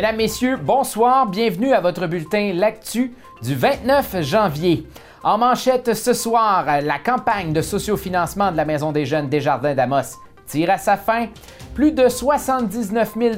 Mesdames, 0.00 0.16
Messieurs, 0.16 0.56
bonsoir, 0.56 1.26
bienvenue 1.26 1.74
à 1.74 1.80
votre 1.82 2.06
bulletin 2.06 2.54
L'Actu 2.54 3.12
du 3.42 3.54
29 3.54 4.22
janvier. 4.22 4.86
En 5.22 5.36
manchette 5.36 5.92
ce 5.92 6.14
soir, 6.14 6.64
la 6.82 6.98
campagne 6.98 7.52
de 7.52 7.60
sociofinancement 7.60 8.50
de 8.50 8.56
la 8.56 8.64
Maison 8.64 8.92
des 8.92 9.04
Jeunes 9.04 9.28
Desjardins 9.28 9.74
d'Amos 9.74 10.16
tire 10.46 10.70
à 10.70 10.78
sa 10.78 10.96
fin. 10.96 11.26
Plus 11.74 11.92
de 11.92 12.08
79 12.08 13.12
000 13.14 13.34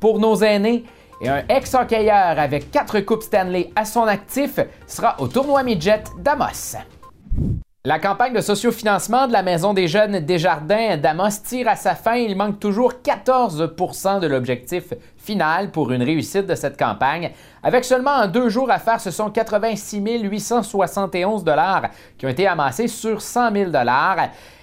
pour 0.00 0.18
nos 0.18 0.36
aînés 0.36 0.84
et 1.20 1.28
un 1.28 1.44
ex-hockeyeur 1.46 2.38
avec 2.38 2.70
quatre 2.70 3.00
Coupes 3.00 3.24
Stanley 3.24 3.70
à 3.76 3.84
son 3.84 4.04
actif 4.04 4.60
sera 4.86 5.14
au 5.20 5.28
tournoi 5.28 5.62
midget 5.62 6.04
d'Amos. 6.20 6.78
La 7.88 7.98
campagne 7.98 8.34
de 8.34 8.42
sociofinancement 8.42 9.28
de 9.28 9.32
la 9.32 9.42
Maison 9.42 9.72
des 9.72 9.88
Jeunes 9.88 10.20
Desjardins 10.20 10.98
d'Amos 10.98 11.40
tire 11.42 11.68
à 11.68 11.74
sa 11.74 11.94
fin. 11.94 12.16
Il 12.16 12.36
manque 12.36 12.60
toujours 12.60 12.92
14% 13.02 14.20
de 14.20 14.26
l'objectif 14.26 14.92
final 15.16 15.70
pour 15.70 15.90
une 15.90 16.02
réussite 16.02 16.44
de 16.44 16.54
cette 16.54 16.78
campagne. 16.78 17.30
Avec 17.62 17.86
seulement 17.86 18.26
deux 18.26 18.50
jours 18.50 18.70
à 18.70 18.78
faire, 18.78 19.00
ce 19.00 19.10
sont 19.10 19.30
86 19.30 20.02
871 20.22 21.46
qui 22.18 22.26
ont 22.26 22.28
été 22.28 22.46
amassés 22.46 22.88
sur 22.88 23.22
100 23.22 23.52
000 23.54 23.70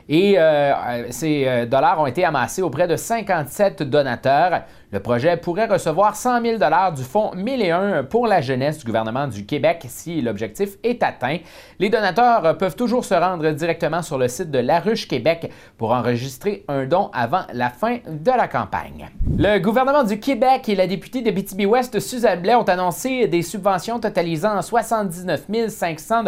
et 0.07 0.35
euh, 0.37 1.09
ces 1.09 1.47
euh, 1.47 1.65
dollars 1.65 1.99
ont 1.99 2.05
été 2.05 2.23
amassés 2.23 2.61
auprès 2.61 2.87
de 2.87 2.95
57 2.95 3.81
donateurs. 3.81 4.61
Le 4.95 5.01
projet 5.01 5.35
pourrait 5.35 5.65
recevoir 5.65 6.15
100 6.15 6.41
000 6.41 6.57
du 6.95 7.03
fonds 7.03 7.31
1001 7.35 8.05
pour 8.05 8.27
la 8.27 8.39
jeunesse 8.39 8.77
du 8.77 8.85
gouvernement 8.85 9.27
du 9.27 9.45
Québec 9.45 9.83
si 9.89 10.21
l'objectif 10.21 10.77
est 10.83 11.03
atteint. 11.03 11.39
Les 11.79 11.89
donateurs 11.89 12.57
peuvent 12.57 12.77
toujours 12.77 13.03
se 13.03 13.13
rendre 13.13 13.51
directement 13.51 14.01
sur 14.01 14.17
le 14.17 14.29
site 14.29 14.51
de 14.51 14.59
La 14.59 14.79
Ruche 14.79 15.09
Québec 15.09 15.51
pour 15.77 15.91
enregistrer 15.91 16.63
un 16.69 16.85
don 16.85 17.09
avant 17.11 17.41
la 17.51 17.71
fin 17.71 17.97
de 18.07 18.31
la 18.31 18.47
campagne. 18.47 19.09
Le 19.37 19.59
gouvernement 19.59 20.05
du 20.05 20.17
Québec 20.17 20.69
et 20.69 20.75
la 20.75 20.87
députée 20.87 21.21
de 21.21 21.29
BTB-Ouest, 21.29 21.99
Suzanne 21.99 22.41
Blais, 22.41 22.55
ont 22.55 22.63
annoncé 22.63 23.27
des 23.27 23.41
subventions 23.41 23.99
totalisant 23.99 24.61
79 24.61 25.47
500 25.67 26.23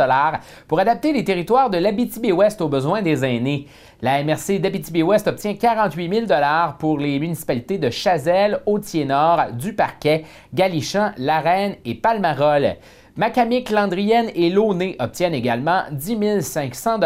pour 0.67 0.81
adapter 0.81 1.13
les 1.13 1.23
territoires 1.23 1.69
de 1.69 1.78
l'Abitibi-Ouest 1.78 2.59
aux 2.59 2.67
besoins 2.67 3.02
des 3.02 3.23
aînés. 3.23 3.66
La 4.03 4.23
MRC 4.23 4.59
d'Abitibi-Ouest 4.59 5.28
obtient 5.28 5.56
48 5.56 6.28
000 6.28 6.42
pour 6.78 7.00
les 7.00 7.17
municipalités 7.17 7.80
de 7.80 7.90
Chazelle, 7.90 8.59
Hautier-Nord, 8.67 9.53
Duparquet, 9.53 10.23
Galichan, 10.53 11.14
Reine 11.17 11.78
et 11.84 11.95
Palmarol. 11.95 12.75
Macamic, 13.16 13.72
Landrienne 13.72 14.30
et 14.36 14.52
Launay 14.52 14.95
obtiennent 15.00 15.34
également 15.34 15.81
10 15.92 16.42
500 16.42 17.00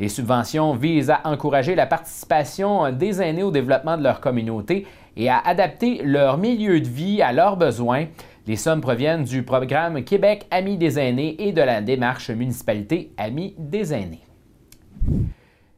Les 0.00 0.08
subventions 0.08 0.74
visent 0.74 1.10
à 1.10 1.20
encourager 1.22 1.76
la 1.76 1.86
participation 1.86 2.90
des 2.90 3.22
aînés 3.22 3.44
au 3.44 3.52
développement 3.52 3.96
de 3.96 4.02
leur 4.02 4.20
communauté 4.20 4.88
et 5.16 5.28
à 5.28 5.38
adapter 5.38 6.02
leur 6.02 6.38
milieu 6.38 6.80
de 6.80 6.88
vie 6.88 7.22
à 7.22 7.32
leurs 7.32 7.56
besoins. 7.56 8.06
Les 8.48 8.56
sommes 8.56 8.80
proviennent 8.80 9.22
du 9.22 9.44
programme 9.44 10.02
Québec 10.02 10.48
Amis 10.50 10.76
des 10.76 10.98
aînés 10.98 11.36
et 11.38 11.52
de 11.52 11.62
la 11.62 11.80
démarche 11.80 12.30
Municipalité 12.30 13.12
Amis 13.16 13.54
des 13.56 13.94
aînés. 13.94 14.24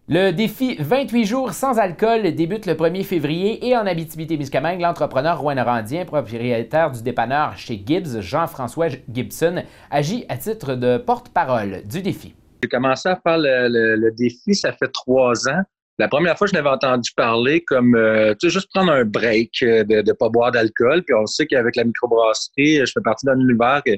Le 0.08 0.32
défi 0.32 0.76
28 0.80 1.24
jours 1.24 1.52
sans 1.52 1.78
alcool 1.78 2.34
débute 2.34 2.66
le 2.66 2.74
1er 2.74 3.04
février 3.04 3.68
et 3.68 3.76
en 3.76 3.86
Abitibi-Témiscamingue, 3.86 4.80
l'entrepreneur 4.80 5.38
rouyn-norandien, 5.40 6.04
propriétaire 6.04 6.90
du 6.90 7.04
dépanneur 7.04 7.56
chez 7.56 7.80
Gibbs, 7.86 8.20
Jean-François 8.20 8.88
Gibson, 9.08 9.62
agit 9.92 10.24
à 10.28 10.36
titre 10.38 10.74
de 10.74 10.98
porte-parole 10.98 11.82
du 11.84 12.02
défi. 12.02 12.34
J'ai 12.64 12.68
commencé 12.68 13.10
à 13.10 13.14
faire 13.14 13.38
le, 13.38 14.10
défi, 14.10 14.56
ça 14.56 14.72
fait 14.72 14.90
trois 14.92 15.48
ans. 15.48 15.62
La 15.98 16.08
première 16.08 16.36
fois, 16.36 16.48
je 16.48 16.54
n'avais 16.54 16.70
entendu 16.70 17.12
parler 17.16 17.62
comme, 17.62 17.94
euh, 17.94 18.34
juste 18.42 18.70
prendre 18.74 18.90
un 18.90 19.04
break, 19.04 19.62
euh, 19.62 19.84
de 19.84 20.02
ne 20.02 20.12
pas 20.14 20.28
boire 20.28 20.50
d'alcool. 20.50 21.04
Puis 21.04 21.14
on 21.14 21.26
sait 21.26 21.46
qu'avec 21.46 21.76
la 21.76 21.84
microbrasserie, 21.84 22.78
je 22.84 22.90
fais 22.92 23.02
partie 23.04 23.24
d'un 23.24 23.38
univers 23.38 23.82
que 23.86 23.92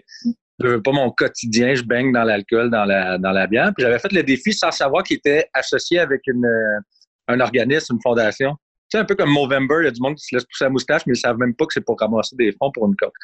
je 0.60 0.68
veux 0.68 0.82
pas 0.82 0.92
mon 0.92 1.10
quotidien, 1.10 1.74
je 1.74 1.82
baigne 1.82 2.12
dans 2.12 2.24
l'alcool, 2.24 2.70
dans 2.70 2.84
la, 2.84 3.18
dans 3.18 3.32
la 3.32 3.46
bière. 3.46 3.72
Puis 3.76 3.84
j'avais 3.84 3.98
fait 3.98 4.12
le 4.12 4.22
défi 4.22 4.52
sans 4.52 4.70
savoir 4.70 5.02
qu'il 5.02 5.16
était 5.16 5.48
associé 5.52 5.98
avec 5.98 6.22
une, 6.26 6.44
euh, 6.44 6.80
un 7.28 7.40
organisme, 7.40 7.94
une 7.94 8.00
fondation. 8.02 8.54
C'est 8.88 8.98
un 8.98 9.04
peu 9.04 9.16
comme 9.16 9.30
Movember, 9.30 9.78
il 9.80 9.84
y 9.86 9.88
a 9.88 9.90
du 9.90 10.00
monde 10.00 10.14
qui 10.14 10.24
se 10.24 10.36
laisse 10.36 10.44
pousser 10.44 10.64
la 10.64 10.70
moustache, 10.70 11.02
mais 11.06 11.14
ils 11.14 11.18
savent 11.18 11.38
même 11.38 11.54
pas 11.54 11.66
que 11.66 11.72
c'est 11.72 11.80
pour 11.80 11.98
ramasser 11.98 12.36
des 12.36 12.52
fonds 12.52 12.70
pour 12.70 12.86
une 12.86 12.94
coque. 12.94 13.14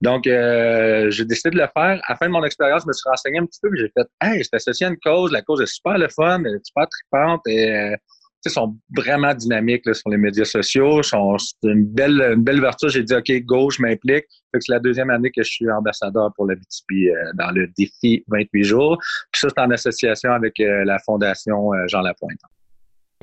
Donc, 0.00 0.26
euh, 0.26 1.10
j'ai 1.10 1.24
décidé 1.24 1.50
de 1.50 1.56
le 1.56 1.66
faire. 1.76 2.00
À 2.04 2.10
la 2.10 2.16
fin 2.16 2.26
de 2.26 2.32
mon 2.32 2.44
expérience, 2.44 2.82
je 2.82 2.88
me 2.88 2.92
suis 2.92 3.08
renseigné 3.08 3.38
un 3.38 3.46
petit 3.46 3.58
peu, 3.60 3.70
j'ai 3.74 3.90
fait, 3.96 4.06
hey, 4.22 4.44
c'est 4.44 4.54
associé 4.54 4.86
à 4.86 4.90
une 4.90 4.98
cause, 4.98 5.32
la 5.32 5.42
cause 5.42 5.60
est 5.62 5.66
super 5.66 5.98
le 5.98 6.08
fun, 6.08 6.44
elle 6.44 6.54
est 6.54 6.64
super 6.64 6.86
tripante 6.88 7.40
et 7.48 7.74
euh, 7.74 7.96
sont 8.44 8.76
vraiment 8.96 9.34
dynamiques 9.34 9.94
sur 9.94 10.10
les 10.10 10.16
médias 10.16 10.44
sociaux. 10.44 11.02
C'est 11.02 11.18
une 11.64 11.84
belle, 11.84 12.20
une 12.34 12.42
belle 12.42 12.58
ouverture. 12.58 12.88
J'ai 12.88 13.02
dit, 13.02 13.14
OK, 13.14 13.30
go, 13.44 13.70
je 13.70 13.82
m'implique. 13.82 14.24
C'est 14.52 14.72
la 14.72 14.80
deuxième 14.80 15.10
année 15.10 15.30
que 15.30 15.42
je 15.42 15.50
suis 15.50 15.70
ambassadeur 15.70 16.32
pour 16.34 16.46
la 16.46 16.54
BTP 16.54 17.08
euh, 17.08 17.32
dans 17.34 17.50
le 17.50 17.68
défi 17.76 18.24
28 18.28 18.64
jours. 18.64 18.98
Puis 19.32 19.40
ça, 19.40 19.48
c'est 19.48 19.60
en 19.60 19.70
association 19.70 20.32
avec 20.32 20.58
euh, 20.60 20.84
la 20.84 20.98
Fondation 21.00 21.74
euh, 21.74 21.86
Jean 21.88 22.00
Lapointe. 22.00 22.38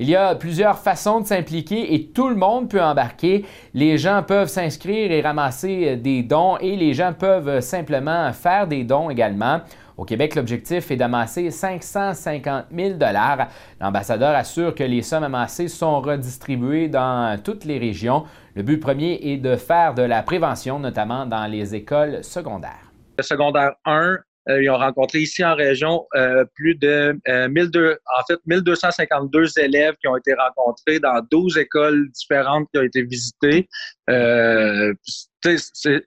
Il 0.00 0.10
y 0.10 0.16
a 0.16 0.34
plusieurs 0.34 0.80
façons 0.80 1.20
de 1.20 1.26
s'impliquer 1.26 1.94
et 1.94 2.08
tout 2.08 2.28
le 2.28 2.34
monde 2.34 2.68
peut 2.68 2.82
embarquer. 2.82 3.44
Les 3.74 3.96
gens 3.96 4.24
peuvent 4.26 4.48
s'inscrire 4.48 5.12
et 5.12 5.20
ramasser 5.20 5.94
des 5.94 6.24
dons 6.24 6.56
et 6.58 6.74
les 6.74 6.94
gens 6.94 7.12
peuvent 7.12 7.60
simplement 7.60 8.32
faire 8.32 8.66
des 8.66 8.82
dons 8.82 9.08
également. 9.08 9.60
Au 9.96 10.04
Québec, 10.04 10.34
l'objectif 10.34 10.90
est 10.90 10.96
d'amasser 10.96 11.52
550 11.52 12.64
000 12.76 12.98
L'ambassadeur 13.80 14.34
assure 14.34 14.74
que 14.74 14.82
les 14.82 15.02
sommes 15.02 15.22
amassées 15.22 15.68
sont 15.68 16.00
redistribuées 16.00 16.88
dans 16.88 17.40
toutes 17.40 17.64
les 17.64 17.78
régions. 17.78 18.24
Le 18.56 18.64
but 18.64 18.80
premier 18.80 19.20
est 19.22 19.36
de 19.36 19.54
faire 19.54 19.94
de 19.94 20.02
la 20.02 20.24
prévention, 20.24 20.80
notamment 20.80 21.24
dans 21.24 21.46
les 21.46 21.76
écoles 21.76 22.24
secondaires. 22.24 22.90
Le 23.16 23.22
secondaire 23.22 23.74
1, 23.84 23.92
euh, 23.92 24.16
ils 24.48 24.70
ont 24.70 24.76
rencontré 24.76 25.20
ici 25.20 25.44
en 25.44 25.54
région 25.54 26.06
euh, 26.14 26.44
plus 26.54 26.74
de 26.74 27.18
1200, 27.48 27.78
euh, 27.78 27.96
en 28.18 28.24
fait, 28.26 28.38
1252 28.46 29.58
élèves 29.58 29.94
qui 30.00 30.08
ont 30.08 30.16
été 30.16 30.34
rencontrés 30.34 31.00
dans 31.00 31.20
12 31.30 31.58
écoles 31.58 32.10
différentes 32.10 32.68
qui 32.72 32.78
ont 32.78 32.84
été 32.84 33.02
visitées. 33.02 33.68
c'est 35.42 36.04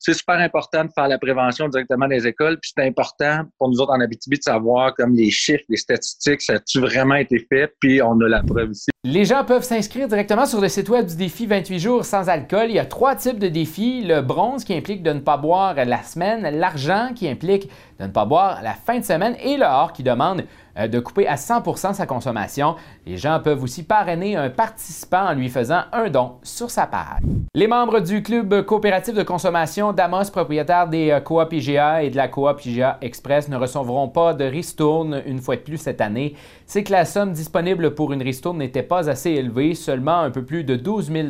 c'est 0.00 0.14
super 0.14 0.36
important 0.36 0.84
de 0.84 0.90
faire 0.94 1.08
la 1.08 1.18
prévention 1.18 1.68
directement 1.68 2.06
dans 2.06 2.14
les 2.14 2.26
écoles. 2.26 2.58
Puis 2.58 2.72
c'est 2.74 2.84
important 2.86 3.42
pour 3.58 3.68
nous 3.68 3.80
autres 3.80 3.92
en 3.92 4.00
Abitibi 4.00 4.38
de 4.38 4.42
savoir 4.42 4.94
comme 4.94 5.14
les 5.14 5.30
chiffres, 5.30 5.64
les 5.68 5.76
statistiques, 5.76 6.40
ça 6.40 6.54
a-tu 6.54 6.80
vraiment 6.80 7.16
été 7.16 7.38
fait? 7.38 7.72
Puis 7.78 8.00
on 8.00 8.18
a 8.20 8.28
la 8.28 8.42
preuve 8.42 8.72
ici. 8.72 8.90
Les 9.04 9.26
gens 9.26 9.44
peuvent 9.44 9.62
s'inscrire 9.62 10.08
directement 10.08 10.46
sur 10.46 10.60
le 10.60 10.68
site 10.68 10.88
web 10.88 11.06
du 11.06 11.16
défi 11.16 11.46
28 11.46 11.78
jours 11.78 12.04
sans 12.06 12.30
alcool. 12.30 12.66
Il 12.68 12.74
y 12.74 12.78
a 12.78 12.86
trois 12.86 13.14
types 13.14 13.38
de 13.38 13.48
défis. 13.48 14.02
Le 14.02 14.22
bronze 14.22 14.64
qui 14.64 14.74
implique 14.74 15.02
de 15.02 15.12
ne 15.12 15.20
pas 15.20 15.36
boire 15.36 15.74
la 15.74 16.02
semaine, 16.02 16.58
l'argent 16.58 17.10
qui 17.14 17.28
implique 17.28 17.68
de 17.98 18.04
ne 18.04 18.10
pas 18.10 18.24
boire 18.24 18.62
la 18.62 18.72
fin 18.72 18.98
de 18.98 19.04
semaine 19.04 19.36
et 19.42 19.58
le 19.58 19.66
or 19.66 19.92
qui 19.92 20.02
demande 20.02 20.44
de 20.76 21.00
couper 21.00 21.26
à 21.26 21.36
100% 21.36 21.94
sa 21.94 22.06
consommation. 22.06 22.76
Les 23.06 23.16
gens 23.16 23.40
peuvent 23.42 23.62
aussi 23.62 23.82
parrainer 23.82 24.36
un 24.36 24.50
participant 24.50 25.26
en 25.26 25.34
lui 25.34 25.48
faisant 25.48 25.82
un 25.92 26.10
don 26.10 26.32
sur 26.42 26.70
sa 26.70 26.86
page. 26.86 27.22
Les 27.54 27.66
membres 27.66 28.00
du 28.00 28.22
club 28.22 28.64
coopératif 28.64 29.14
de 29.14 29.22
consommation 29.22 29.92
d'Amos, 29.92 30.30
propriétaire 30.30 30.88
des 30.88 31.10
euh, 31.10 31.20
coop 31.20 31.52
IGA 31.52 32.04
et 32.04 32.10
de 32.10 32.16
la 32.16 32.28
coop 32.28 32.64
IGA 32.64 32.98
Express, 33.00 33.48
ne 33.48 33.56
recevront 33.56 34.08
pas 34.08 34.34
de 34.34 34.44
ristourne 34.44 35.22
une 35.26 35.40
fois 35.40 35.56
de 35.56 35.62
plus 35.62 35.78
cette 35.78 36.00
année. 36.00 36.34
C'est 36.66 36.84
que 36.84 36.92
la 36.92 37.04
somme 37.04 37.32
disponible 37.32 37.94
pour 37.94 38.12
une 38.12 38.22
ristourne 38.22 38.58
n'était 38.58 38.82
pas 38.82 39.10
assez 39.10 39.30
élevée, 39.30 39.74
seulement 39.74 40.20
un 40.20 40.30
peu 40.30 40.44
plus 40.44 40.64
de 40.64 40.76
12 40.76 41.12
000 41.12 41.28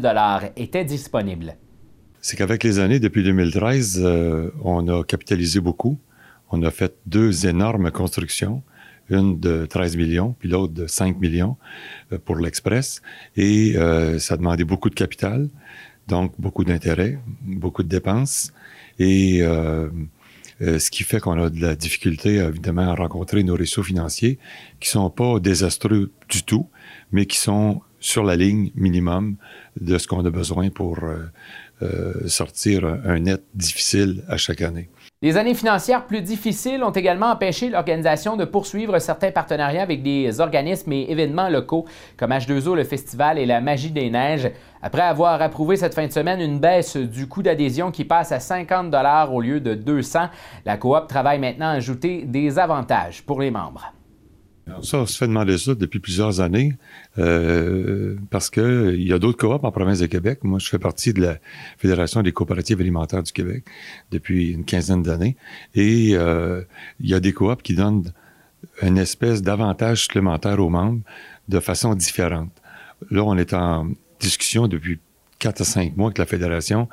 étaient 0.57 0.85
disponibles. 0.85 1.57
C'est 2.21 2.37
qu'avec 2.37 2.65
les 2.65 2.79
années, 2.79 3.01
depuis 3.01 3.25
2013, 3.25 4.01
euh, 4.03 4.51
on 4.63 4.87
a 4.89 5.03
capitalisé 5.05 5.61
beaucoup. 5.61 5.99
On 6.51 6.63
a 6.63 6.71
fait 6.71 6.95
deux 7.07 7.47
énormes 7.47 7.91
constructions 7.91 8.63
une 9.11 9.39
de 9.39 9.67
13 9.67 9.97
millions, 9.97 10.35
puis 10.39 10.49
l'autre 10.49 10.73
de 10.73 10.87
5 10.87 11.19
millions 11.19 11.57
euh, 12.13 12.19
pour 12.25 12.37
l'Express. 12.37 13.03
Et 13.37 13.77
euh, 13.77 14.19
ça 14.19 14.37
demandait 14.37 14.65
beaucoup 14.65 14.91
de 14.91 14.95
capital, 14.95 15.49
donc 16.09 16.33
beaucoup 16.39 16.65
d'intérêts, 16.65 17.19
beaucoup 17.43 17.83
de 17.83 17.89
dépenses. 17.89 18.53
Et 18.99 19.41
euh, 19.43 19.89
ce 20.61 20.91
qui 20.91 21.05
fait 21.05 21.21
qu'on 21.21 21.43
a 21.43 21.51
de 21.51 21.61
la 21.61 21.75
difficulté, 21.75 22.37
évidemment, 22.37 22.91
à 22.91 22.95
rencontrer 22.95 23.43
nos 23.43 23.55
réseaux 23.55 23.83
financiers 23.83 24.39
qui 24.79 24.89
sont 24.89 25.09
pas 25.11 25.41
désastreux 25.41 26.13
du 26.29 26.43
tout, 26.43 26.69
mais 27.13 27.27
qui 27.27 27.39
sont 27.39 27.81
sur 27.99 28.25
la 28.25 28.37
ligne 28.37 28.71
minimum 28.75 29.37
de 29.81 29.97
ce 29.99 30.07
qu'on 30.07 30.25
a 30.25 30.31
besoin 30.31 30.69
pour 30.69 30.99
sortir 32.27 32.85
un 32.85 33.21
net 33.21 33.43
difficile 33.55 34.23
à 34.29 34.37
chaque 34.37 34.61
année. 34.61 34.91
Les 35.23 35.37
années 35.37 35.53
financières 35.53 36.07
plus 36.07 36.23
difficiles 36.23 36.83
ont 36.83 36.93
également 36.93 37.27
empêché 37.27 37.69
l'organisation 37.69 38.39
de 38.39 38.47
poursuivre 38.47 38.99
certains 39.01 39.31
partenariats 39.31 39.83
avec 39.83 40.03
des 40.03 40.41
organismes 40.41 40.93
et 40.93 41.11
événements 41.11 41.51
locaux 41.51 41.85
comme 42.17 42.31
H2O, 42.31 42.75
le 42.75 42.85
festival 42.85 43.39
et 43.39 43.45
la 43.45 43.61
Magie 43.61 43.91
des 43.91 44.09
Neiges. 44.09 44.51
Après 44.81 45.03
avoir 45.03 45.43
approuvé 45.43 45.77
cette 45.77 45.95
fin 45.95 46.07
de 46.07 46.13
semaine 46.13 46.41
une 46.41 46.59
baisse 46.59 46.97
du 46.97 47.29
coût 47.29 47.43
d'adhésion 47.43 47.91
qui 47.91 48.07
passe 48.07 48.33
à 48.33 48.41
50 48.41 48.95
au 49.31 49.43
lieu 49.43 49.61
de 49.61 49.75
200, 49.75 50.31
la 50.65 50.79
coop 50.79 51.07
travaille 51.07 51.39
maintenant 51.39 51.69
à 51.69 51.73
ajouter 51.73 52.23
des 52.25 52.59
avantages 52.59 53.23
pour 53.23 53.43
les 53.43 53.51
membres. 53.51 53.93
Ça, 54.83 54.99
on 54.99 55.07
se 55.07 55.17
fait 55.17 55.27
demander 55.27 55.59
ça 55.59 55.75
depuis 55.75 55.99
plusieurs 55.99 56.41
années 56.41 56.75
euh, 57.19 58.17
parce 58.31 58.51
qu'il 58.51 59.03
y 59.03 59.13
a 59.13 59.19
d'autres 59.19 59.39
coops 59.39 59.65
en 59.65 59.73
province 59.73 59.99
de 59.99 60.07
Québec. 60.07 60.41
Moi, 60.43 60.59
je 60.59 60.69
fais 60.69 60.79
partie 60.79 61.13
de 61.13 61.23
la 61.23 61.39
Fédération 61.79 62.23
des 62.23 62.33
coopératives 62.33 62.81
alimentaires 62.81 63.23
du 63.23 63.33
Québec 63.33 63.65
depuis 64.11 64.53
une 64.53 64.65
quinzaine 64.65 65.03
d'années. 65.03 65.37
Et 65.75 66.11
euh, 66.15 66.63
il 67.01 67.09
y 67.09 67.15
a 67.15 67.21
des 67.21 67.33
coops 67.33 67.63
qui 67.63 67.75
donnent 67.75 68.13
une 68.83 68.99
espèce 68.99 69.43
d'avantage 69.43 70.03
supplémentaire 70.03 70.61
aux 70.61 70.69
membres 70.69 71.01
de 71.49 71.61
façon 71.61 71.95
différente. 71.95 72.53
Là, 73.11 73.25
on 73.25 73.37
est 73.37 73.53
en 73.55 73.89
discussion 74.21 74.69
depuis 74.69 75.01
quatre 75.39 75.63
à 75.63 75.65
cinq 75.65 75.97
mois 75.97 76.09
avec 76.09 76.19
la 76.19 76.27
Fédération 76.27 76.89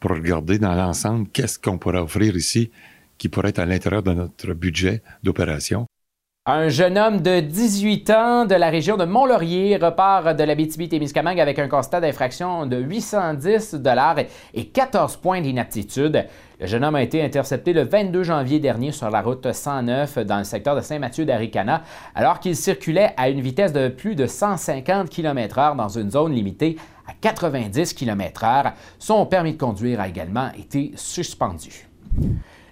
pour 0.00 0.10
regarder 0.12 0.58
dans 0.58 0.74
l'ensemble 0.74 1.28
qu'est-ce 1.32 1.58
qu'on 1.58 1.78
pourrait 1.78 1.98
offrir 1.98 2.36
ici 2.36 2.70
qui 3.18 3.28
pourrait 3.28 3.50
être 3.50 3.58
à 3.58 3.66
l'intérieur 3.66 4.02
de 4.02 4.14
notre 4.14 4.54
budget 4.54 5.02
d'opération. 5.22 5.86
Un 6.52 6.68
jeune 6.68 6.98
homme 6.98 7.20
de 7.20 7.38
18 7.38 8.10
ans 8.10 8.44
de 8.44 8.56
la 8.56 8.70
région 8.70 8.96
de 8.96 9.04
Mont-Laurier 9.04 9.76
repart 9.76 10.36
de 10.36 10.42
la 10.42 10.56
BTB-Témiscamingue 10.56 11.38
avec 11.38 11.60
un 11.60 11.68
constat 11.68 12.00
d'infraction 12.00 12.66
de 12.66 12.76
810 12.76 13.76
et 14.54 14.66
14 14.66 15.18
points 15.18 15.40
d'inaptitude. 15.40 16.26
Le 16.58 16.66
jeune 16.66 16.84
homme 16.84 16.96
a 16.96 17.04
été 17.04 17.22
intercepté 17.22 17.72
le 17.72 17.84
22 17.84 18.24
janvier 18.24 18.58
dernier 18.58 18.90
sur 18.90 19.08
la 19.10 19.22
route 19.22 19.52
109 19.52 20.18
dans 20.26 20.38
le 20.38 20.44
secteur 20.44 20.74
de 20.74 20.80
Saint-Mathieu 20.80 21.24
d'Aricana 21.24 21.84
alors 22.16 22.40
qu'il 22.40 22.56
circulait 22.56 23.12
à 23.16 23.28
une 23.28 23.40
vitesse 23.40 23.72
de 23.72 23.86
plus 23.86 24.16
de 24.16 24.26
150 24.26 25.08
km/h 25.08 25.76
dans 25.76 25.88
une 25.88 26.10
zone 26.10 26.32
limitée 26.32 26.78
à 27.06 27.12
90 27.12 27.94
km/h. 27.94 28.72
Son 28.98 29.24
permis 29.24 29.52
de 29.52 29.58
conduire 29.58 30.00
a 30.00 30.08
également 30.08 30.50
été 30.58 30.90
suspendu. 30.96 31.86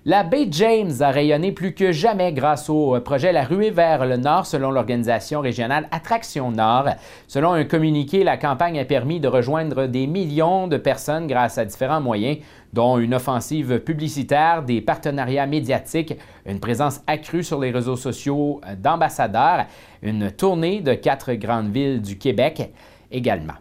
La 0.09 0.23
baie 0.23 0.49
James 0.53 0.91
a 1.01 1.11
rayonné 1.11 1.53
plus 1.53 1.75
que 1.75 1.93
jamais 1.93 2.33
grâce 2.33 2.71
au 2.71 2.99
projet 3.01 3.31
La 3.31 3.45
Ruée 3.45 3.71
vers 3.71 4.07
le 4.07 4.17
Nord 4.17 4.47
selon 4.47 4.71
l'organisation 4.71 5.43
régionale 5.43 5.87
Attraction 5.91 6.51
Nord. 6.51 6.89
Selon 7.27 7.53
un 7.53 7.65
communiqué, 7.65 8.25
la 8.25 8.39
campagne 8.39 8.79
a 8.79 8.87
permis 8.87 9.21
de 9.21 9.29
rejoindre 9.29 9.85
des 9.85 10.07
millions 10.07 10.67
de 10.67 10.79
personnes 10.79 11.27
grâce 11.27 11.59
à 11.59 11.67
différents 11.67 12.01
moyens, 12.01 12.39
dont 12.73 12.97
une 12.97 13.13
offensive 13.13 13.81
publicitaire, 13.81 14.63
des 14.63 14.81
partenariats 14.81 15.47
médiatiques, 15.47 16.15
une 16.47 16.59
présence 16.59 17.03
accrue 17.07 17.45
sur 17.45 17.61
les 17.61 17.71
réseaux 17.71 17.97
sociaux 17.97 18.63
d'ambassadeurs, 18.79 19.67
une 20.01 20.31
tournée 20.31 20.81
de 20.81 20.95
quatre 20.95 21.35
grandes 21.35 21.71
villes 21.71 22.01
du 22.01 22.17
Québec 22.17 22.73
également. 23.13 23.57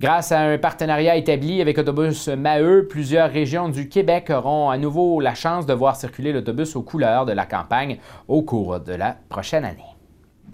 Grâce 0.00 0.30
à 0.30 0.38
un 0.38 0.58
partenariat 0.58 1.16
établi 1.16 1.60
avec 1.60 1.76
Autobus 1.76 2.28
Maheu, 2.28 2.86
plusieurs 2.86 3.32
régions 3.32 3.68
du 3.68 3.88
Québec 3.88 4.30
auront 4.30 4.70
à 4.70 4.78
nouveau 4.78 5.18
la 5.18 5.34
chance 5.34 5.66
de 5.66 5.74
voir 5.74 5.96
circuler 5.96 6.32
l'autobus 6.32 6.76
aux 6.76 6.82
couleurs 6.82 7.26
de 7.26 7.32
la 7.32 7.46
campagne 7.46 7.98
au 8.28 8.42
cours 8.42 8.78
de 8.78 8.92
la 8.92 9.16
prochaine 9.28 9.64
année. 9.64 9.82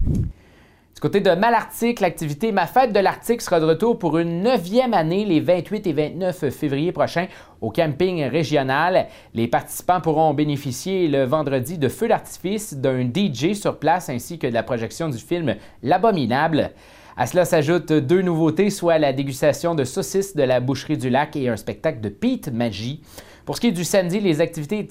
Du 0.01 0.99
côté 0.99 1.21
de 1.21 1.29
Malartic, 1.29 1.99
l'activité 1.99 2.51
Ma 2.51 2.65
Fête 2.65 2.91
de 2.91 2.99
l'Arctique 2.99 3.43
sera 3.43 3.59
de 3.59 3.65
retour 3.65 3.99
pour 3.99 4.17
une 4.17 4.41
neuvième 4.41 4.95
année 4.95 5.25
les 5.25 5.41
28 5.41 5.85
et 5.85 5.93
29 5.93 6.49
février 6.49 6.91
prochains 6.91 7.27
au 7.61 7.69
camping 7.69 8.23
régional. 8.23 9.05
Les 9.35 9.47
participants 9.47 10.01
pourront 10.01 10.33
bénéficier 10.33 11.07
le 11.07 11.23
vendredi 11.23 11.77
de 11.77 11.87
feux 11.87 12.07
d'artifice, 12.07 12.73
d'un 12.73 13.01
DJ 13.01 13.53
sur 13.53 13.77
place 13.77 14.09
ainsi 14.09 14.39
que 14.39 14.47
de 14.47 14.53
la 14.53 14.63
projection 14.63 15.07
du 15.07 15.19
film 15.19 15.53
L'Abominable. 15.83 16.71
À 17.17 17.27
cela 17.27 17.45
s'ajoutent 17.45 17.93
deux 17.93 18.21
nouveautés, 18.21 18.69
soit 18.69 18.97
la 18.97 19.13
dégustation 19.13 19.73
de 19.73 19.85
saucisses 19.85 20.35
de 20.35 20.43
la 20.43 20.59
boucherie 20.59 20.97
du 20.97 21.09
lac 21.09 21.37
et 21.37 21.47
un 21.47 21.55
spectacle 21.55 22.01
de 22.01 22.09
Pete 22.09 22.51
Magie. 22.51 23.01
Pour 23.45 23.55
ce 23.55 23.61
qui 23.61 23.67
est 23.67 23.71
du 23.71 23.85
samedi, 23.85 24.19
les 24.19 24.41
activités 24.41 24.85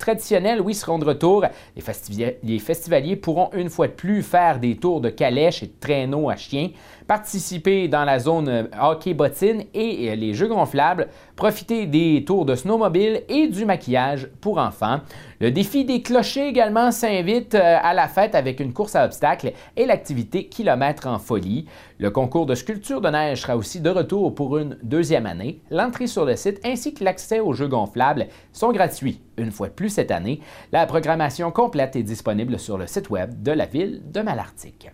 traditionnelles, 0.00 0.60
oui, 0.60 0.74
seront 0.74 0.98
de 0.98 1.04
retour. 1.04 1.44
Les, 1.76 2.58
festivaliers 2.58 3.16
pourront 3.16 3.50
une 3.54 3.70
fois 3.70 3.86
de 3.86 3.92
plus 3.92 4.22
faire 4.22 4.58
des 4.58 4.76
tours 4.76 5.00
de 5.00 5.10
calèche 5.10 5.62
et 5.62 5.66
de 5.66 5.74
traîneaux 5.78 6.28
à 6.28 6.36
chiens, 6.36 6.70
participer 7.06 7.86
dans 7.86 8.04
la 8.04 8.18
zone 8.18 8.48
euh, 8.48 8.64
hockey 8.80 9.14
bottine 9.14 9.64
et 9.74 10.10
euh, 10.10 10.14
les 10.14 10.34
jeux 10.34 10.48
gonflables, 10.48 11.08
profiter 11.36 11.86
des 11.86 12.24
tours 12.26 12.44
de 12.44 12.54
snowmobile 12.54 13.22
et 13.28 13.48
du 13.48 13.64
maquillage 13.64 14.28
pour 14.40 14.58
enfants. 14.58 15.00
Le 15.40 15.50
défi 15.50 15.84
des 15.84 16.02
clochers 16.02 16.48
également 16.48 16.90
s'invite 16.90 17.54
euh, 17.54 17.78
à 17.82 17.94
la 17.94 18.08
fête 18.08 18.34
avec 18.34 18.60
une 18.60 18.72
course 18.72 18.96
à 18.96 19.04
obstacles 19.04 19.52
et 19.76 19.86
l'activité 19.86 20.46
kilomètre 20.46 21.06
en 21.06 21.18
folie. 21.18 21.66
Le 21.98 22.10
concours 22.10 22.46
de 22.46 22.54
sculpture 22.54 23.00
de 23.00 23.08
neige 23.08 23.42
sera 23.42 23.56
aussi 23.56 23.80
de 23.80 23.90
retour 23.90 24.34
pour 24.34 24.58
une 24.58 24.78
deuxième 24.82 25.26
année. 25.26 25.60
L'entrée 25.70 26.06
sur 26.06 26.24
le 26.24 26.36
site 26.36 26.60
ainsi 26.64 26.94
que 26.94 27.04
l'accès 27.04 27.40
aux 27.40 27.52
jeux 27.52 27.68
gonflables 27.68 28.26
sont 28.52 28.72
gratuits 28.72 29.20
une 29.40 29.50
fois 29.50 29.68
de 29.68 29.72
plus 29.72 29.88
cette 29.88 30.10
année. 30.10 30.40
La 30.72 30.86
programmation 30.86 31.50
complète 31.50 31.96
est 31.96 32.02
disponible 32.02 32.58
sur 32.58 32.78
le 32.78 32.86
site 32.86 33.10
web 33.10 33.42
de 33.42 33.52
la 33.52 33.66
ville 33.66 34.02
de 34.10 34.20
Malartic. 34.20 34.90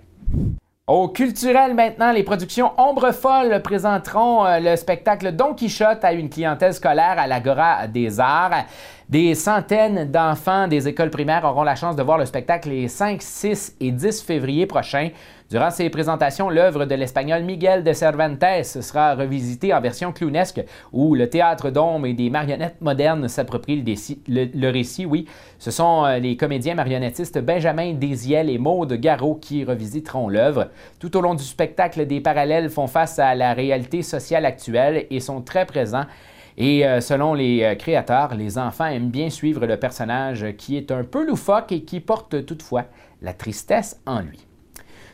Au 0.87 1.09
culturel 1.09 1.75
maintenant, 1.75 2.13
les 2.13 2.23
productions 2.23 2.71
Ombre 2.79 3.11
Folle 3.11 3.61
présenteront 3.61 4.47
euh, 4.47 4.61
le 4.61 4.77
spectacle 4.77 5.33
Don 5.33 5.53
Quichotte 5.53 6.05
à 6.05 6.13
une 6.13 6.31
clientèle 6.31 6.75
scolaire 6.75 7.17
à 7.19 7.27
l'Agora 7.27 7.89
des 7.89 8.21
Arts. 8.21 8.67
Des 9.09 9.37
centaines 9.37 10.11
d'enfants 10.11 10.67
des 10.67 10.89
écoles 10.89 11.11
primaires 11.11 11.45
auront 11.45 11.63
la 11.63 11.77
chance 11.77 11.95
de 11.95 12.03
voir 12.03 12.19
le 12.19 12.27
spectacle 12.27 12.71
les 12.71 12.89
5, 12.89 13.23
6 13.23 13.77
et 13.79 13.93
10 13.93 14.21
février 14.21 14.67
prochains. 14.67 15.11
Durant 15.49 15.71
ces 15.71 15.89
présentations, 15.91 16.51
l'œuvre 16.51 16.87
de 16.87 16.95
l'Espagnol 16.97 17.45
Miguel 17.45 17.85
de 17.85 17.93
Cervantes 17.93 18.65
sera 18.65 19.15
revisitée 19.15 19.73
en 19.73 19.81
version 19.81 20.11
clownesque, 20.11 20.61
où 20.93 21.15
le 21.15 21.31
théâtre 21.31 21.71
d'ombre 21.71 22.07
et 22.07 22.15
des 22.15 22.31
marionnettes 22.31 22.81
modernes 22.81 23.29
s'approprient 23.29 23.85
le, 24.27 24.71
récit. 24.71 25.07
Oui, 25.07 25.27
ce 25.61 25.71
sont 25.71 26.05
euh, 26.05 26.19
les 26.19 26.37
comédiens 26.37 26.75
marionnettistes 26.75 27.39
Benjamin 27.39 27.93
Désiel 27.93 28.51
et 28.51 28.59
Maude 28.59 28.95
Garot 28.95 29.37
qui 29.37 29.63
revisiteront 29.63 30.29
l'œuvre. 30.29 30.71
Tout 30.99 31.17
au 31.17 31.21
long 31.21 31.37
du 31.37 31.45
spectacle, 31.45 32.07
des 32.07 32.21
parallèles 32.21 32.71
font 32.71 32.89
face 32.89 33.21
à 33.21 33.37
la 33.37 33.55
réalité 33.55 34.03
sociale 34.03 34.45
actuelle 34.45 35.07
et 35.11 35.21
sont 35.21 35.43
très 35.43 35.65
présents. 35.65 36.07
Et 36.59 36.87
euh, 36.87 37.01
selon 37.01 37.35
les 37.35 37.63
euh, 37.63 37.75
créateurs, 37.75 38.35
les 38.35 38.59
enfants 38.59 38.87
aiment 38.87 39.11
bien 39.11 39.29
suivre 39.29 39.67
le 39.67 39.77
personnage 39.77 40.47
qui 40.57 40.77
est 40.77 40.91
un 40.91 41.05
peu 41.05 41.27
loufoque 41.27 41.73
et 41.73 41.83
qui 41.83 42.01
porte 42.01 42.47
toutefois 42.47 42.85
la 43.21 43.35
tristesse 43.35 44.01
en 44.07 44.21
lui. 44.21 44.47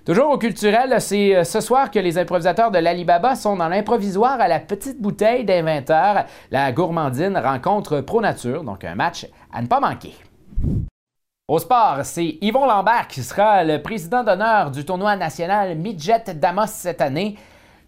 Toujours 0.04 0.30
au 0.30 0.38
culturel, 0.38 1.00
c'est 1.00 1.36
euh, 1.36 1.44
ce 1.44 1.60
soir 1.60 1.90
que 1.90 1.98
les 1.98 2.18
improvisateurs 2.18 2.70
de 2.70 2.78
l'Alibaba 2.78 3.36
sont 3.36 3.56
dans 3.56 3.68
l'improvisoire 3.68 4.40
à 4.40 4.48
la 4.48 4.60
petite 4.60 5.00
bouteille 5.00 5.44
d'inventeur. 5.44 6.24
La 6.50 6.72
gourmandine 6.72 7.36
rencontre 7.38 8.00
Pro 8.00 8.20
Nature, 8.20 8.64
donc 8.64 8.84
un 8.84 8.94
match 8.94 9.26
à 9.52 9.62
ne 9.62 9.66
pas 9.66 9.80
manquer. 9.80 10.14
Au 11.48 11.58
sport, 11.58 11.98
c'est 12.04 12.38
Yvon 12.40 12.66
Lambert 12.66 13.08
qui 13.08 13.22
sera 13.22 13.62
le 13.62 13.82
président 13.82 14.24
d'honneur 14.24 14.70
du 14.70 14.84
tournoi 14.84 15.16
national 15.16 15.76
Midget 15.76 16.34
Damos 16.34 16.66
cette 16.66 17.00
année. 17.00 17.36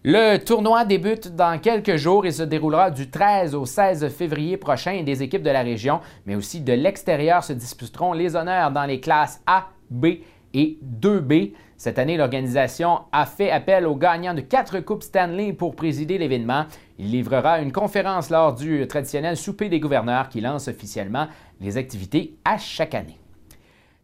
Le 0.07 0.37
tournoi 0.37 0.85
débute 0.85 1.35
dans 1.35 1.59
quelques 1.59 1.95
jours 1.95 2.27
et 2.27 2.31
se 2.31 2.43
déroulera 2.43 2.91
du 2.91 3.09
13 3.09 3.55
au 3.55 3.65
16 3.65 4.07
février 4.09 4.55
prochain. 4.55 5.01
Des 5.01 5.23
équipes 5.23 5.41
de 5.41 5.49
la 5.49 5.63
région, 5.63 5.99
mais 6.27 6.35
aussi 6.35 6.61
de 6.61 6.73
l'extérieur 6.73 7.43
se 7.43 7.53
disputeront 7.53 8.13
les 8.13 8.35
honneurs 8.35 8.69
dans 8.69 8.85
les 8.85 8.99
classes 8.99 9.41
A, 9.47 9.69
B 9.89 10.17
et 10.53 10.77
2B. 11.01 11.53
Cette 11.75 11.97
année, 11.97 12.17
l'organisation 12.17 12.99
a 13.11 13.25
fait 13.25 13.49
appel 13.49 13.87
aux 13.87 13.95
gagnants 13.95 14.35
de 14.35 14.41
quatre 14.41 14.79
Coupes 14.79 15.01
Stanley 15.01 15.53
pour 15.53 15.75
présider 15.75 16.19
l'événement. 16.19 16.65
Il 16.99 17.09
livrera 17.09 17.59
une 17.59 17.71
conférence 17.71 18.29
lors 18.29 18.53
du 18.53 18.85
traditionnel 18.85 19.35
souper 19.35 19.69
des 19.69 19.79
gouverneurs 19.79 20.29
qui 20.29 20.39
lance 20.39 20.67
officiellement 20.67 21.25
les 21.59 21.77
activités 21.77 22.35
à 22.45 22.59
chaque 22.59 22.93
année. 22.93 23.17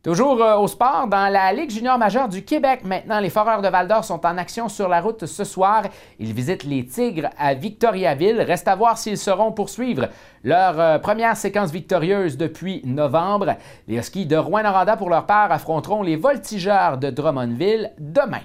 Toujours 0.04 0.42
euh, 0.42 0.58
au 0.58 0.68
sport, 0.68 1.08
dans 1.08 1.32
la 1.32 1.54
Ligue 1.54 1.70
junior 1.70 1.96
majeure 1.96 2.28
du 2.28 2.44
Québec, 2.44 2.80
maintenant, 2.84 3.20
les 3.20 3.30
Foreurs 3.30 3.62
de 3.62 3.68
Val-d'Or 3.68 4.04
sont 4.04 4.26
en 4.26 4.36
action 4.40 4.68
sur 4.68 4.90
la 4.90 5.00
route 5.00 5.28
ce 5.28 5.44
soir. 5.44 5.84
Ils 6.18 6.34
visitent 6.34 6.64
les 6.64 6.88
Tigres 6.88 7.30
à 7.38 7.54
Victoriaville. 7.54 8.42
Reste 8.42 8.68
à 8.68 8.76
voir 8.76 8.98
s'ils 8.98 9.20
seront 9.20 9.52
poursuivre 9.52 10.08
leur 10.44 10.80
euh, 10.80 10.98
première 10.98 11.38
séquence 11.38 11.72
victorieuse 11.72 12.36
depuis 12.36 12.82
novembre. 12.84 13.58
Les 13.88 13.98
Huskies 13.98 14.26
de 14.26 14.38
Rouen-Noranda, 14.38 14.98
pour 14.98 15.12
leur 15.12 15.28
part, 15.28 15.52
affronteront 15.52 16.02
les 16.02 16.16
Voltigeurs 16.16 16.98
de 16.98 17.12
Drummondville 17.12 17.92
demain. 18.00 18.42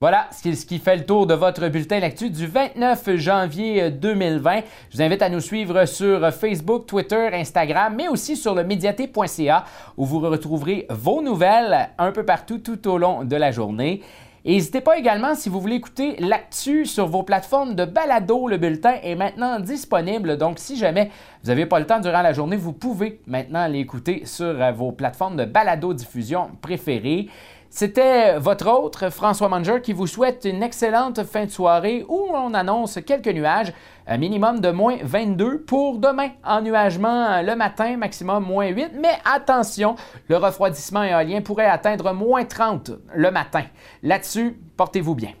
Voilà 0.00 0.28
ce 0.30 0.64
qui 0.64 0.78
fait 0.78 0.96
le 0.96 1.04
tour 1.04 1.26
de 1.26 1.34
votre 1.34 1.66
bulletin 1.66 1.98
L'actu 1.98 2.30
du 2.30 2.46
29 2.46 3.16
janvier 3.16 3.90
2020. 3.90 4.60
Je 4.90 4.96
vous 4.96 5.02
invite 5.02 5.22
à 5.22 5.28
nous 5.28 5.40
suivre 5.40 5.86
sur 5.86 6.32
Facebook, 6.32 6.86
Twitter, 6.86 7.30
Instagram, 7.32 7.94
mais 7.96 8.06
aussi 8.06 8.36
sur 8.36 8.54
le 8.54 8.62
médiaté.ca 8.62 9.64
où 9.96 10.06
vous 10.06 10.20
retrouverez 10.20 10.86
vos 10.88 11.20
nouvelles 11.20 11.88
un 11.98 12.12
peu 12.12 12.24
partout 12.24 12.58
tout 12.58 12.86
au 12.86 12.96
long 12.96 13.24
de 13.24 13.34
la 13.34 13.50
journée. 13.50 14.02
N'hésitez 14.44 14.80
pas 14.80 14.96
également, 14.96 15.34
si 15.34 15.48
vous 15.48 15.60
voulez 15.60 15.74
écouter 15.74 16.14
l'actu 16.20 16.86
sur 16.86 17.08
vos 17.08 17.24
plateformes 17.24 17.74
de 17.74 17.84
balado, 17.84 18.46
le 18.46 18.56
bulletin 18.56 18.94
est 19.02 19.16
maintenant 19.16 19.58
disponible. 19.58 20.38
Donc, 20.38 20.60
si 20.60 20.76
jamais 20.76 21.10
vous 21.42 21.48
n'avez 21.48 21.66
pas 21.66 21.80
le 21.80 21.86
temps 21.86 21.98
durant 21.98 22.22
la 22.22 22.32
journée, 22.32 22.56
vous 22.56 22.72
pouvez 22.72 23.20
maintenant 23.26 23.66
l'écouter 23.66 24.22
sur 24.26 24.54
vos 24.74 24.92
plateformes 24.92 25.36
de 25.36 25.44
balado 25.44 25.92
diffusion 25.92 26.50
préférées. 26.62 27.28
C'était 27.70 28.38
votre 28.38 28.66
autre, 28.66 29.10
François 29.10 29.48
Manger, 29.48 29.80
qui 29.82 29.92
vous 29.92 30.06
souhaite 30.06 30.46
une 30.46 30.62
excellente 30.62 31.22
fin 31.24 31.44
de 31.44 31.50
soirée 31.50 32.04
où 32.08 32.28
on 32.32 32.54
annonce 32.54 32.98
quelques 33.04 33.28
nuages, 33.28 33.74
un 34.06 34.16
minimum 34.16 34.60
de 34.60 34.70
moins 34.70 34.96
22 35.02 35.60
pour 35.62 35.98
demain. 35.98 36.30
Ennuagement 36.44 37.42
le 37.42 37.54
matin, 37.56 37.98
maximum 37.98 38.44
moins 38.44 38.68
8, 38.68 38.92
mais 38.98 39.18
attention, 39.24 39.96
le 40.28 40.38
refroidissement 40.38 41.02
éolien 41.02 41.42
pourrait 41.42 41.66
atteindre 41.66 42.12
moins 42.14 42.46
30 42.46 42.92
le 43.14 43.30
matin. 43.30 43.64
Là-dessus, 44.02 44.58
portez-vous 44.76 45.14
bien. 45.14 45.32